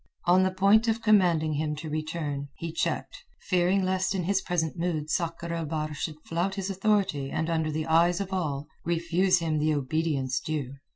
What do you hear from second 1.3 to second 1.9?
him to